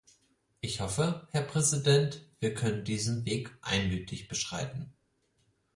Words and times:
Ich 0.61 0.81
hoffe, 0.81 1.27
Herr 1.29 1.43
Präsident, 1.43 2.27
wir 2.39 2.55
können 2.55 2.83
diesen 2.83 3.23
Weg 3.25 3.55
einmütig 3.61 4.27
beschreiten. 4.27 4.91